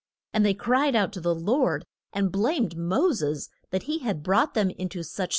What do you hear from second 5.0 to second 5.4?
such straits.